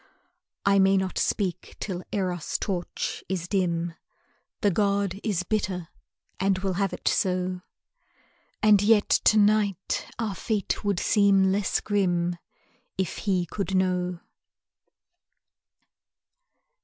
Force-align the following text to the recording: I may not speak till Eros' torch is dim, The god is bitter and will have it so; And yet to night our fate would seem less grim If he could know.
I 0.65 0.79
may 0.79 0.97
not 0.97 1.19
speak 1.19 1.77
till 1.79 2.01
Eros' 2.11 2.57
torch 2.57 3.23
is 3.29 3.47
dim, 3.47 3.93
The 4.61 4.71
god 4.71 5.19
is 5.23 5.43
bitter 5.43 5.89
and 6.39 6.57
will 6.57 6.73
have 6.81 6.91
it 6.91 7.07
so; 7.07 7.61
And 8.63 8.81
yet 8.81 9.09
to 9.09 9.37
night 9.37 10.07
our 10.17 10.33
fate 10.33 10.83
would 10.83 10.99
seem 10.99 11.51
less 11.51 11.79
grim 11.81 12.37
If 12.97 13.15
he 13.29 13.45
could 13.45 13.75
know. 13.75 14.21